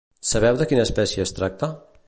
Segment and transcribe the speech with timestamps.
[0.29, 1.71] Sabeu de quina espècie es tracta?